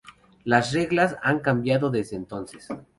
[0.45, 2.67] Las reglas han cambiado desde entonces.